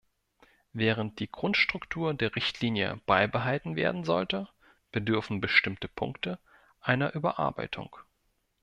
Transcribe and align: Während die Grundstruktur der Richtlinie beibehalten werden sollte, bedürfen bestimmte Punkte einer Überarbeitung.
Während 0.73 1.19
die 1.19 1.29
Grundstruktur 1.31 2.15
der 2.15 2.35
Richtlinie 2.35 2.99
beibehalten 3.05 3.75
werden 3.75 4.03
sollte, 4.03 4.49
bedürfen 4.91 5.39
bestimmte 5.41 5.87
Punkte 5.87 6.39
einer 6.79 7.13
Überarbeitung. 7.13 7.95